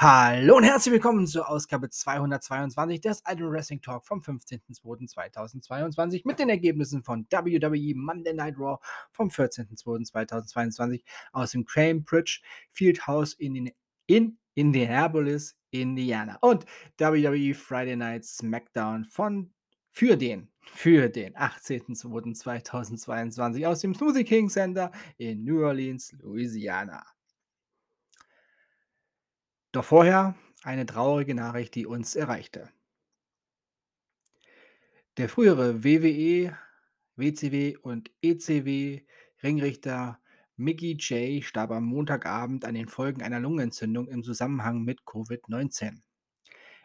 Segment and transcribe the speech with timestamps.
[0.00, 6.50] Hallo und herzlich willkommen zur Ausgabe 222 des Idol Wrestling Talk vom 15.02.2022 mit den
[6.50, 8.76] Ergebnissen von WWE Monday Night Raw
[9.10, 11.02] vom 14.02.2022
[11.32, 13.72] aus dem Cambridge Fieldhouse in,
[14.06, 16.64] in Indianapolis, Indiana und
[16.98, 19.52] WWE Friday Night SmackDown von
[19.90, 27.04] für den für den 18.02.2022 aus dem Smoothie King Center in New Orleans, Louisiana.
[29.78, 32.68] Doch vorher eine traurige Nachricht, die uns erreichte.
[35.16, 36.58] Der frühere WWE,
[37.14, 39.02] WCW und ECW
[39.40, 40.18] Ringrichter
[40.56, 46.00] Mickey J starb am Montagabend an den Folgen einer Lungenentzündung im Zusammenhang mit Covid-19.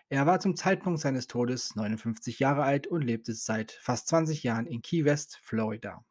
[0.09, 4.67] Er war zum Zeitpunkt seines Todes 59 Jahre alt und lebte seit fast 20 Jahren
[4.67, 6.05] in Key West, Florida.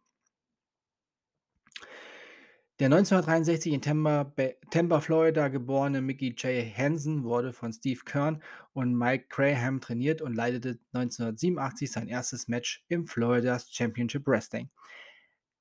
[2.83, 4.33] Der 1963 in Tampa,
[4.73, 6.67] Tampa, Florida geborene Mickey J.
[6.77, 12.85] Hansen wurde von Steve Kern und Mike Graham trainiert und leitete 1987 sein erstes Match
[12.89, 14.69] im Florida's Championship Wrestling.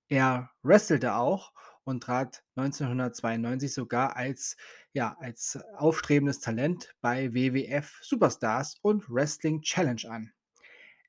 [0.09, 4.57] Er wrestelte auch und trat 1992 sogar als,
[4.91, 10.33] ja, als aufstrebendes Talent bei WWF Superstars und Wrestling Challenge an.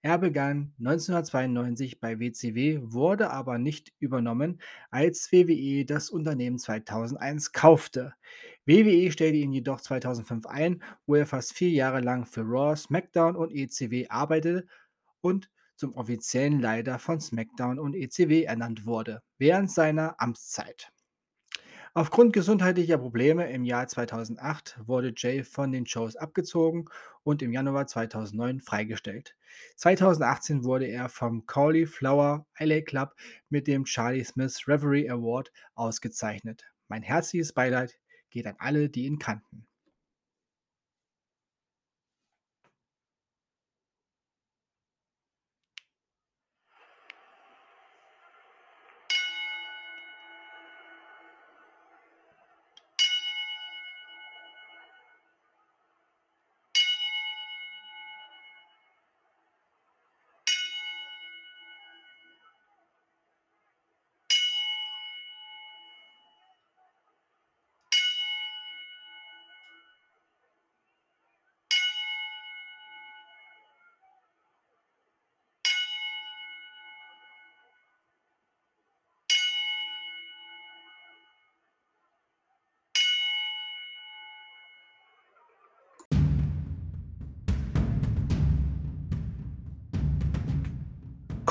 [0.04, 8.12] Er begann 1992 bei WCW, wurde aber nicht übernommen, als WWE das Unternehmen 2001 kaufte.
[8.66, 13.36] WWE stellte ihn jedoch 2005 ein, wo er fast vier Jahre lang für Raw, SmackDown
[13.36, 14.66] und ECW arbeitete
[15.20, 20.92] und zum offiziellen Leiter von SmackDown und ECW ernannt wurde, während seiner Amtszeit.
[21.94, 26.86] Aufgrund gesundheitlicher Probleme im Jahr 2008 wurde Jay von den Shows abgezogen
[27.22, 29.36] und im Januar 2009 freigestellt.
[29.76, 33.14] 2018 wurde er vom Cauliflower LA Club
[33.50, 36.64] mit dem Charlie Smith Reverie Award ausgezeichnet.
[36.88, 37.98] Mein herzliches Beileid
[38.30, 39.66] geht an alle, die ihn kannten.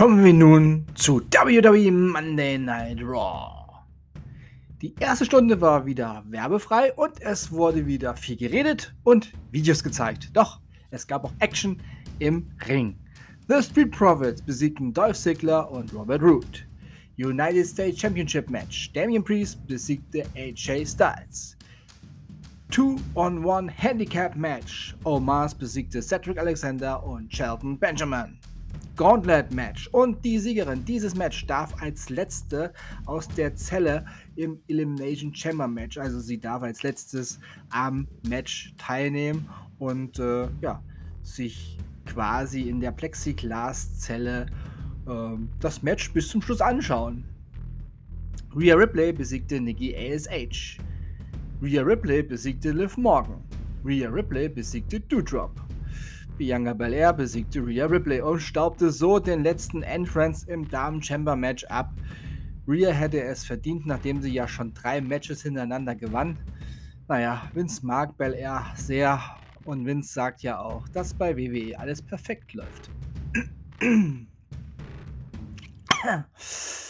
[0.02, 3.84] Kommen wir nun zu WWE Monday Night Raw.
[4.82, 10.32] Die erste Stunde war wieder werbefrei und es wurde wieder viel geredet und Videos gezeigt.
[10.34, 11.78] Doch es gab auch Action
[12.18, 12.98] im Ring.
[13.48, 16.66] The Street Profits besiegten Dolph Ziggler und Robert Root.
[17.20, 18.92] United States Championship Match.
[18.94, 21.56] Damian Priest besiegte AJ Styles.
[22.72, 24.96] Two-on-One Handicap Match.
[25.04, 28.41] Omars besiegte Cedric Alexander und Shelton Benjamin.
[28.96, 29.88] Gauntlet Match.
[29.88, 32.74] Und die Siegerin dieses Match darf als letzte
[33.06, 34.06] aus der Zelle
[34.36, 35.98] im Elimination Chamber Match.
[35.98, 37.40] Also sie darf als letztes
[37.70, 39.50] am Match teilnehmen
[39.80, 40.84] und äh, ja,
[41.24, 44.46] sich quasi in der Plexiglas-Zelle
[45.08, 45.12] äh,
[45.60, 47.24] das Match bis zum Schluss anschauen.
[48.56, 50.78] Rhea Ripley besiegte Nikki ASH.
[51.62, 53.42] Rhea Ripley besiegte Liv Morgan.
[53.86, 55.71] Rhea Ripley besiegte Doudrop.
[56.38, 61.94] Bianca Belair besiegte Rhea Ripley und staubte so den letzten Entrance im Damen-Chamber-Match ab.
[62.68, 66.38] Rhea hätte es verdient, nachdem sie ja schon drei Matches hintereinander gewann.
[67.08, 69.20] Naja, Vince mag Belair sehr
[69.66, 72.90] und Vince sagt ja auch, dass bei WWE alles perfekt läuft.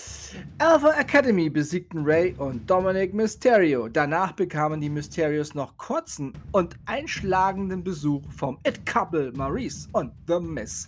[0.58, 3.88] Alpha Academy besiegten Ray und Dominic Mysterio.
[3.88, 10.40] Danach bekamen die Mysterios noch kurzen und einschlagenden Besuch vom It Couple Maurice und The
[10.40, 10.88] Miss.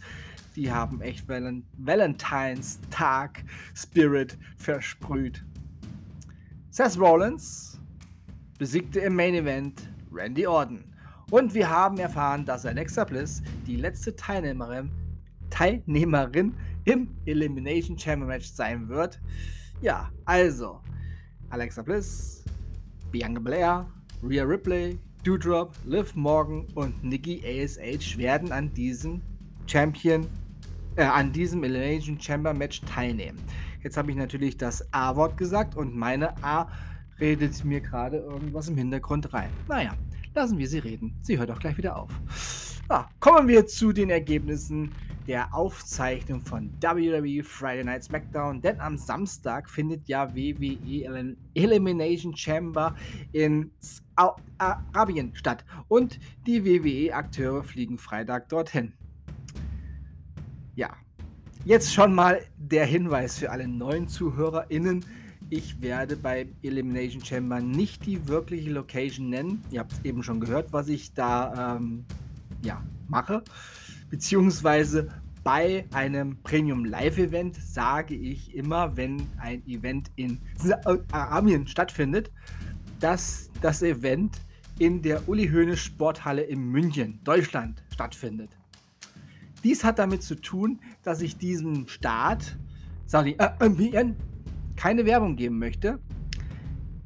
[0.55, 3.43] Die haben echt Val Valentines Tag
[3.75, 5.43] Spirit versprüht.
[6.69, 7.79] Seth Rollins
[8.59, 9.81] besiegte im Main Event
[10.11, 10.83] Randy Orton.
[11.31, 14.91] Und wir haben erfahren, dass Alexa Bliss die letzte Teilnehmerin,
[15.49, 16.53] Teilnehmerin
[16.85, 19.19] im Elimination Chamber Match sein wird.
[19.81, 20.81] Ja, also
[21.49, 22.43] Alexa Bliss,
[23.11, 23.85] Bianca Blair,
[24.23, 29.21] Rhea Ripley, Doudrop, Liv Morgan und Nikki ASH werden an diesem
[29.67, 30.27] Champion,
[30.95, 33.39] äh, an diesem Elimination Chamber Match teilnehmen.
[33.83, 36.67] Jetzt habe ich natürlich das A-Wort gesagt und meine A
[37.19, 39.49] redet mir gerade irgendwas im Hintergrund rein.
[39.67, 39.93] Naja,
[40.33, 41.15] lassen wir sie reden.
[41.21, 42.09] Sie hört auch gleich wieder auf.
[42.89, 44.91] Ah, kommen wir zu den Ergebnissen
[45.27, 52.95] der Aufzeichnung von WWE Friday Night SmackDown, denn am Samstag findet ja WWE Elimination Chamber
[53.31, 53.71] in
[54.57, 58.93] Arabien statt und die WWE-Akteure fliegen Freitag dorthin.
[60.75, 60.89] Ja,
[61.65, 65.05] jetzt schon mal der Hinweis für alle neuen ZuhörerInnen.
[65.49, 69.61] Ich werde bei Elimination Chamber nicht die wirkliche Location nennen.
[69.71, 72.05] Ihr habt eben schon gehört, was ich da ähm,
[72.63, 72.81] ja,
[73.13, 73.43] mache.
[74.09, 75.09] Beziehungsweise
[75.43, 80.39] bei einem Premium Live Event sage ich immer, wenn ein Event in
[81.11, 82.31] Arabien stattfindet,
[82.99, 84.37] dass das Event
[84.79, 88.57] in der Uli Hoeneß Sporthalle in München, Deutschland stattfindet.
[89.63, 92.57] Dies hat damit zu tun, dass ich diesem Staat,
[93.05, 94.15] Saudi Arabien,
[94.75, 95.99] keine Werbung geben möchte,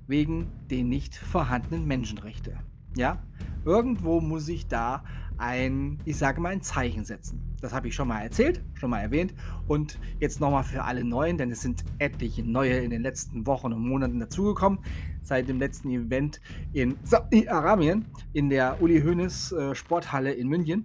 [0.07, 2.57] wegen den nicht vorhandenen Menschenrechte.
[2.95, 3.21] Ja,
[3.65, 5.03] irgendwo muss ich da
[5.37, 7.41] ein, ich sage mal, ein Zeichen setzen.
[7.61, 9.33] Das habe ich schon mal erzählt, schon mal erwähnt.
[9.67, 13.73] Und jetzt nochmal für alle Neuen, denn es sind etliche neue in den letzten Wochen
[13.73, 14.79] und Monaten dazugekommen.
[15.23, 16.39] Seit dem letzten Event
[16.73, 20.83] in Saudi-Arabien, in der Uli Hoeneß äh, Sporthalle in München.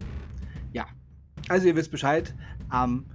[0.73, 0.87] Ja,
[1.49, 2.35] also ihr wisst Bescheid,
[2.69, 3.07] am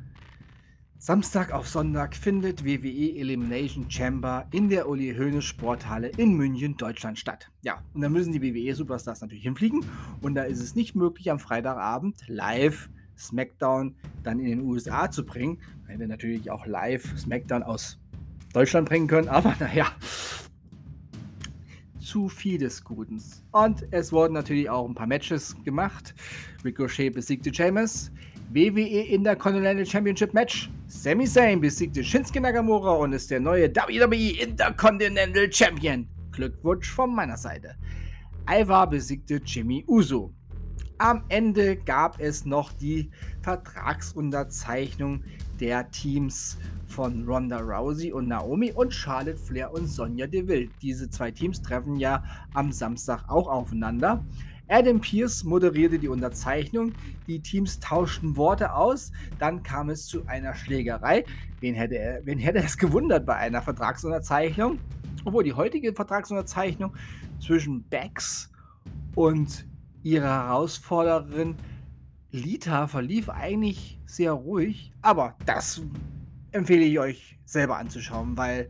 [1.07, 7.17] Samstag auf Sonntag findet WWE Elimination Chamber in der Uli Hoeneß Sporthalle in München, Deutschland
[7.17, 7.49] statt.
[7.61, 9.85] Ja, und da müssen die WWE Superstars natürlich hinfliegen
[10.19, 15.25] und da ist es nicht möglich am Freitagabend live SmackDown dann in den USA zu
[15.25, 17.97] bringen, weil wir natürlich auch live SmackDown aus
[18.51, 19.87] Deutschland bringen können, aber naja,
[22.01, 23.23] zu viel des Guten.
[23.53, 26.13] Und es wurden natürlich auch ein paar Matches gemacht.
[26.65, 28.11] Ricochet besiegte James.
[28.49, 30.69] WWE Intercontinental Championship Match.
[30.87, 36.07] Sami Zayn besiegte Shinsuke Nakamura und ist der neue WWE Intercontinental Champion.
[36.31, 37.75] Glückwunsch von meiner Seite.
[38.49, 40.33] Ivar besiegte Jimmy Uso.
[40.97, 43.11] Am Ende gab es noch die
[43.41, 45.23] Vertragsunterzeichnung
[45.59, 46.57] der Teams
[46.87, 50.69] von Ronda Rousey und Naomi und Charlotte Flair und Sonja Deville.
[50.81, 52.23] Diese zwei Teams treffen ja
[52.53, 54.23] am Samstag auch aufeinander.
[54.69, 56.93] Adam Pierce moderierte die Unterzeichnung.
[57.27, 59.11] Die Teams tauschten Worte aus.
[59.39, 61.23] Dann kam es zu einer Schlägerei.
[61.61, 64.79] Wen hätte, er, wen hätte es gewundert bei einer Vertragsunterzeichnung?
[65.23, 66.93] Obwohl die heutige Vertragsunterzeichnung
[67.39, 68.51] zwischen Bex
[69.15, 69.65] und
[70.03, 71.55] ihrer Herausforderin
[72.31, 74.91] Lita verlief eigentlich sehr ruhig.
[75.01, 75.81] Aber das
[76.51, 78.69] empfehle ich euch selber anzuschauen, weil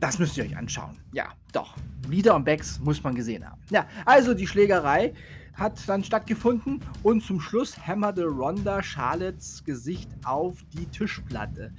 [0.00, 0.96] das müsst ihr euch anschauen.
[1.12, 1.74] Ja, doch.
[2.08, 3.60] Lieder und Becks muss man gesehen haben.
[3.70, 5.14] Ja, also die Schlägerei
[5.54, 11.72] hat dann stattgefunden und zum Schluss hämmerte Ronda Charlottes Gesicht auf die Tischplatte.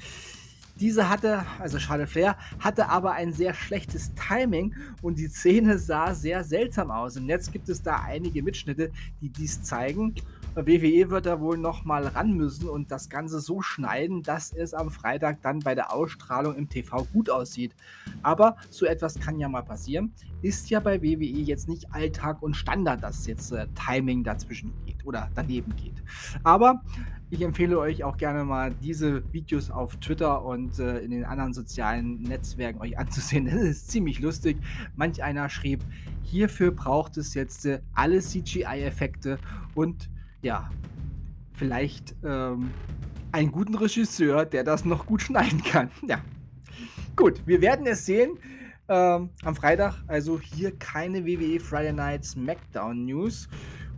[0.79, 6.13] Diese hatte, also Charlotte Flair, hatte aber ein sehr schlechtes Timing und die Szene sah
[6.13, 7.15] sehr seltsam aus.
[7.15, 8.91] Im Netz gibt es da einige Mitschnitte,
[9.21, 10.13] die dies zeigen.
[10.65, 14.73] WWE wird da wohl noch mal ran müssen und das Ganze so schneiden, dass es
[14.73, 17.75] am Freitag dann bei der Ausstrahlung im TV gut aussieht.
[18.23, 20.13] Aber so etwas kann ja mal passieren.
[20.41, 25.05] Ist ja bei WWE jetzt nicht Alltag und Standard, dass jetzt äh, Timing dazwischen geht
[25.05, 26.01] oder daneben geht.
[26.43, 26.81] Aber
[27.29, 31.53] ich empfehle euch auch gerne mal diese Videos auf Twitter und äh, in den anderen
[31.53, 33.45] sozialen Netzwerken euch anzusehen.
[33.45, 34.57] Das ist ziemlich lustig.
[34.95, 35.83] Manch einer schrieb,
[36.23, 39.37] hierfür braucht es jetzt äh, alle CGI-Effekte
[39.75, 40.09] und
[40.47, 40.69] ja,
[41.55, 42.71] vielleicht ähm,
[43.33, 45.91] einen guten Regisseur, der das noch gut schneiden kann.
[46.07, 46.21] Ja.
[47.17, 48.37] Gut, wir werden es sehen.
[48.87, 53.49] Ähm, am Freitag, also hier keine WWE Friday Night SmackDown News.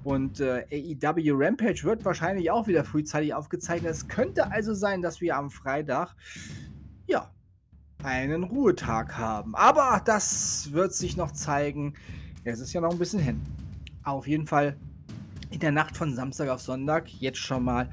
[0.04, 3.92] Und äh, AEW Rampage wird wahrscheinlich auch wieder frühzeitig aufgezeichnet.
[3.92, 6.16] Es könnte also sein, dass wir am Freitag,
[7.06, 7.30] ja,
[8.02, 9.54] einen Ruhetag haben.
[9.54, 11.94] Aber das wird sich noch zeigen.
[12.44, 13.40] Es ist ja noch ein bisschen hin.
[14.04, 14.78] Auf jeden Fall
[15.52, 17.90] in der Nacht von Samstag auf Sonntag, jetzt schon mal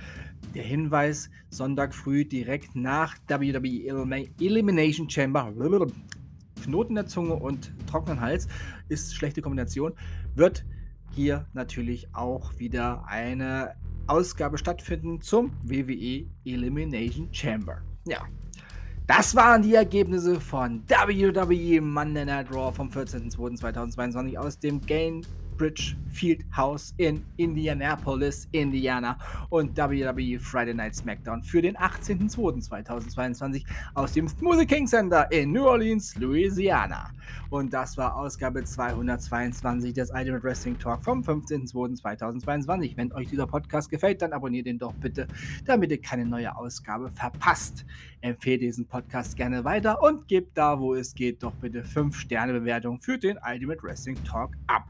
[0.54, 5.52] der Hinweis, Sonntag früh direkt nach WWE Elimination Chamber,
[6.62, 8.48] Knoten der Zunge und trockenen Hals,
[8.88, 9.92] ist schlechte Kombination,
[10.34, 10.64] wird
[11.12, 13.74] hier natürlich auch wieder eine
[14.06, 17.82] Ausgabe stattfinden zum WWE Elimination Chamber.
[18.06, 18.24] Ja,
[19.06, 25.22] das waren die Ergebnisse von WWE Monday Night Raw vom 14.02.2022 aus dem Game
[25.56, 29.18] Bridge Field House in Indianapolis, Indiana
[29.50, 35.66] und WWE Friday Night SmackDown für den 18.02.2022 aus dem Smoothie King Center in New
[35.66, 37.10] Orleans, Louisiana.
[37.50, 42.96] Und das war Ausgabe 222 des Ultimate Wrestling Talk vom 15.02.2022.
[42.96, 45.26] Wenn euch dieser Podcast gefällt, dann abonniert ihn doch bitte,
[45.64, 47.84] damit ihr keine neue Ausgabe verpasst.
[48.20, 52.52] Empfehlt diesen Podcast gerne weiter und gebt da, wo es geht, doch bitte 5 Sterne
[52.52, 54.84] Bewertung für den Ultimate Wrestling Talk ab.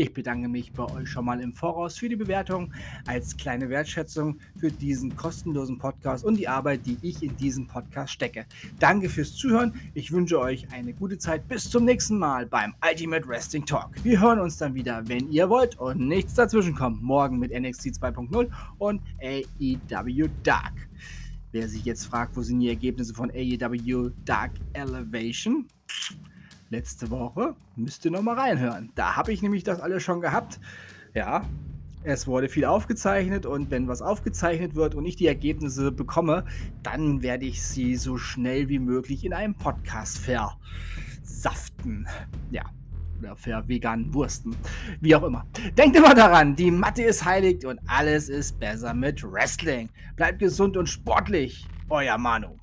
[0.00, 2.72] Ich bedanke mich bei euch schon mal im Voraus für die Bewertung
[3.06, 8.14] als kleine Wertschätzung für diesen kostenlosen Podcast und die Arbeit, die ich in diesen Podcast
[8.14, 8.46] stecke.
[8.78, 9.78] Danke fürs Zuhören.
[9.92, 11.46] Ich wünsche euch eine gute Zeit.
[11.48, 13.90] Bis zum nächsten Mal beim Ultimate Wrestling Talk.
[14.02, 17.02] Wir hören uns dann wieder, wenn ihr wollt und nichts dazwischen kommt.
[17.02, 20.88] Morgen mit NXT 2.0 und AEW Dark.
[21.52, 25.66] Wer sich jetzt fragt, wo sind die Ergebnisse von AEW Dark Elevation?
[26.72, 28.92] Letzte Woche müsst ihr nochmal reinhören.
[28.94, 30.60] Da habe ich nämlich das alles schon gehabt.
[31.14, 31.44] Ja,
[32.04, 36.44] es wurde viel aufgezeichnet und wenn was aufgezeichnet wird und ich die Ergebnisse bekomme,
[36.84, 42.06] dann werde ich sie so schnell wie möglich in einem Podcast versaften.
[42.52, 42.62] Ja,
[43.18, 44.54] oder für veganen Wursten.
[45.00, 45.44] Wie auch immer.
[45.76, 49.88] Denkt immer daran, die Matte ist heilig und alles ist besser mit Wrestling.
[50.14, 51.66] Bleibt gesund und sportlich.
[51.88, 52.60] Euer Manu.